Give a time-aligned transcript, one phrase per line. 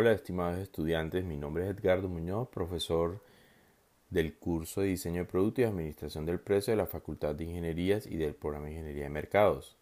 [0.00, 3.20] Hola estimados estudiantes, mi nombre es Edgardo Muñoz, profesor
[4.10, 8.06] del curso de Diseño de Productos y Administración del Precio de la Facultad de Ingenierías
[8.06, 9.74] y del programa de Ingeniería de Mercados.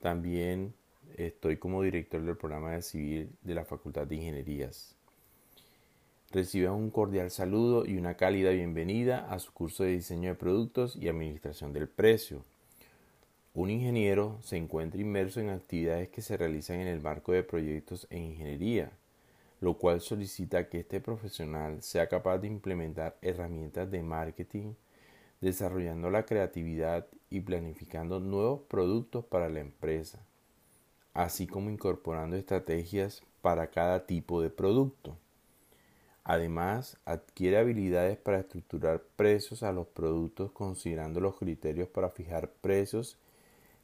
[0.00, 0.74] También
[1.16, 4.96] estoy como director del programa de Civil de la Facultad de Ingenierías.
[6.32, 10.96] Reciban un cordial saludo y una cálida bienvenida a su curso de Diseño de Productos
[10.96, 12.42] y Administración del Precio.
[13.54, 18.08] Un ingeniero se encuentra inmerso en actividades que se realizan en el marco de proyectos
[18.10, 18.90] en ingeniería
[19.60, 24.74] lo cual solicita que este profesional sea capaz de implementar herramientas de marketing,
[25.40, 30.20] desarrollando la creatividad y planificando nuevos productos para la empresa,
[31.14, 35.16] así como incorporando estrategias para cada tipo de producto.
[36.24, 43.16] Además, adquiere habilidades para estructurar precios a los productos considerando los criterios para fijar precios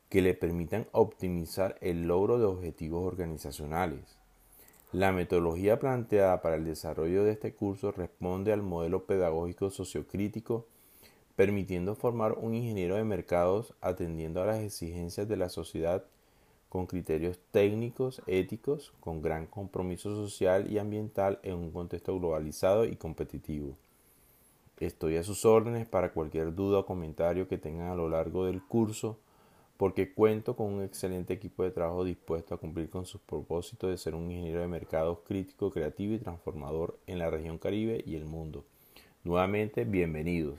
[0.09, 4.22] que le permitan optimizar el logro de objetivos organizacionales.
[4.93, 10.67] La metodología planteada para el desarrollo de este curso responde al modelo pedagógico sociocrítico,
[11.35, 16.05] permitiendo formar un ingeniero de mercados atendiendo a las exigencias de la sociedad
[16.69, 22.97] con criterios técnicos, éticos, con gran compromiso social y ambiental en un contexto globalizado y
[22.97, 23.75] competitivo.
[24.79, 28.63] Estoy a sus órdenes para cualquier duda o comentario que tengan a lo largo del
[28.63, 29.17] curso
[29.77, 33.99] porque cuento con un excelente equipo de trabajo dispuesto a cumplir con sus propósitos de
[33.99, 38.25] ser un ingeniero de mercados crítico, creativo y transformador en la región Caribe y el
[38.25, 38.65] mundo.
[39.25, 40.59] Nuevamente, bienvenidos.